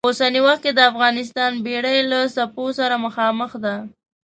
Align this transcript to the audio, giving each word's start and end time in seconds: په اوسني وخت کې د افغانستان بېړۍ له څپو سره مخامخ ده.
په 0.05 0.09
اوسني 0.11 0.41
وخت 0.47 0.61
کې 0.65 0.71
د 0.75 0.81
افغانستان 0.91 1.51
بېړۍ 1.65 1.97
له 2.11 2.19
څپو 2.35 2.65
سره 2.79 2.95
مخامخ 3.05 3.51
ده. 3.65 3.75